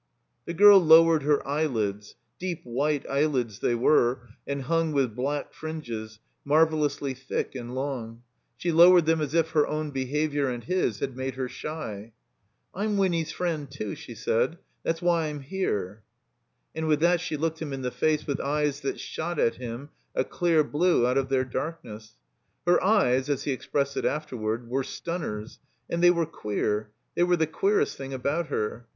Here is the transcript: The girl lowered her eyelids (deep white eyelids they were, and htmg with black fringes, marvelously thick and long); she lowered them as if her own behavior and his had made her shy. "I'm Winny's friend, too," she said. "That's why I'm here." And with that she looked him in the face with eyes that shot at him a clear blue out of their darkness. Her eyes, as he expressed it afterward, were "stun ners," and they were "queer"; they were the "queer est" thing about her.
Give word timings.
The 0.45 0.55
girl 0.55 0.79
lowered 0.81 1.21
her 1.21 1.47
eyelids 1.47 2.15
(deep 2.39 2.63
white 2.63 3.07
eyelids 3.07 3.59
they 3.59 3.75
were, 3.75 4.29
and 4.47 4.63
htmg 4.63 4.93
with 4.93 5.15
black 5.15 5.53
fringes, 5.53 6.17
marvelously 6.43 7.13
thick 7.13 7.53
and 7.53 7.75
long); 7.75 8.23
she 8.57 8.71
lowered 8.71 9.05
them 9.05 9.21
as 9.21 9.35
if 9.35 9.51
her 9.51 9.67
own 9.67 9.91
behavior 9.91 10.49
and 10.49 10.63
his 10.63 11.01
had 11.01 11.15
made 11.15 11.35
her 11.35 11.47
shy. 11.47 12.13
"I'm 12.73 12.97
Winny's 12.97 13.31
friend, 13.31 13.69
too," 13.69 13.93
she 13.93 14.15
said. 14.15 14.57
"That's 14.81 15.03
why 15.03 15.25
I'm 15.27 15.41
here." 15.41 16.01
And 16.73 16.87
with 16.87 16.99
that 17.01 17.21
she 17.21 17.37
looked 17.37 17.61
him 17.61 17.71
in 17.71 17.83
the 17.83 17.91
face 17.91 18.25
with 18.25 18.39
eyes 18.41 18.79
that 18.81 18.99
shot 18.99 19.37
at 19.37 19.57
him 19.57 19.89
a 20.15 20.23
clear 20.23 20.63
blue 20.63 21.05
out 21.05 21.19
of 21.19 21.29
their 21.29 21.45
darkness. 21.45 22.15
Her 22.65 22.83
eyes, 22.83 23.29
as 23.29 23.43
he 23.43 23.51
expressed 23.51 23.95
it 23.95 24.05
afterward, 24.05 24.67
were 24.67 24.83
"stun 24.83 25.21
ners," 25.21 25.59
and 25.87 26.01
they 26.01 26.09
were 26.09 26.25
"queer"; 26.25 26.89
they 27.13 27.21
were 27.21 27.37
the 27.37 27.45
"queer 27.45 27.81
est" 27.81 27.95
thing 27.95 28.15
about 28.15 28.47
her. 28.47 28.87